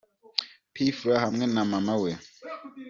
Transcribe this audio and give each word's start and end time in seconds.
P 0.73 0.75
Fla 0.99 1.15
hamwe 1.23 1.45
na 1.53 1.63
mama 1.71 1.93
we. 2.01 2.11